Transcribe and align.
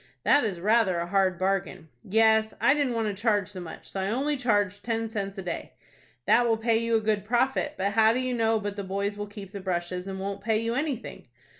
"That 0.23 0.43
is 0.43 0.59
rather 0.59 0.97
a 0.97 1.05
hard 1.05 1.37
bargain." 1.37 1.87
"Yes, 2.03 2.55
I 2.59 2.73
didn't 2.73 2.95
want 2.95 3.07
to 3.09 3.13
charge 3.21 3.49
so 3.49 3.59
much. 3.59 3.87
So 3.87 4.01
I 4.01 4.07
only 4.09 4.35
charged 4.35 4.83
ten 4.83 5.07
cents 5.07 5.37
a 5.37 5.43
day." 5.43 5.73
"That 6.25 6.47
will 6.47 6.57
pay 6.57 6.77
you 6.79 6.95
a 6.95 6.99
good 7.01 7.23
profit; 7.23 7.75
but 7.77 7.91
how 7.91 8.11
do 8.11 8.19
you 8.19 8.33
know 8.33 8.59
but 8.59 8.75
the 8.77 8.83
boys 8.83 9.15
will 9.15 9.27
keep 9.27 9.51
the 9.51 9.59
brushes, 9.61 10.07
and 10.07 10.19
won't 10.19 10.41
pay 10.43 10.57
you 10.59 10.73
anything?" 10.73 11.27